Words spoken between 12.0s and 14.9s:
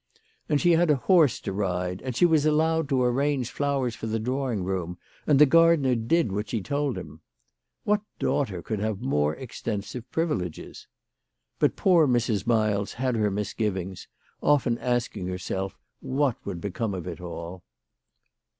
Mrs. Miles had her misgivings, often